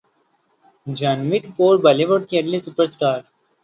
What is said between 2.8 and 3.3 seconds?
star